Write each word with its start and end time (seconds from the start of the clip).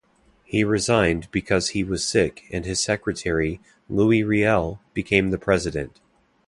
He 0.43 0.63
resigned 0.63 1.27
because 1.29 1.67
he 1.69 1.83
was 1.83 2.03
sick 2.03 2.45
and 2.49 2.65
his 2.65 2.79
secretary, 2.81 3.59
Louis 3.87 4.23
Riel 4.23 4.81
became 4.95 5.29
the 5.29 5.37
president. 5.37 6.01